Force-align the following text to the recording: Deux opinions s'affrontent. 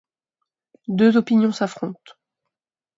Deux 0.87 1.15
opinions 1.15 1.51
s'affrontent. 1.51 2.13